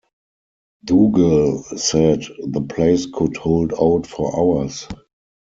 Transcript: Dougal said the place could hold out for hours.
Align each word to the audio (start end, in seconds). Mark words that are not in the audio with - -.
Dougal 0.83 1.61
said 1.77 2.23
the 2.47 2.61
place 2.61 3.05
could 3.05 3.37
hold 3.37 3.71
out 3.79 4.07
for 4.07 4.35
hours. 4.35 4.87